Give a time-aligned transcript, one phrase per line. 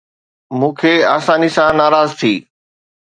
[0.57, 2.33] مون کي آساني سان ناراض ٿي